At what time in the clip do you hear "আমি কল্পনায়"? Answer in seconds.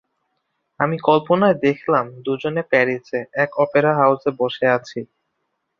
0.79-1.57